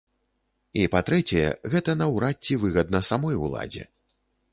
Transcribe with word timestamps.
І 0.83 0.85
па-трэцяе, 0.93 1.43
гэта 1.73 1.95
наўрад 1.99 2.35
ці 2.49 2.57
выгадна 2.65 3.03
самой 3.11 3.39
уладзе. 3.49 3.83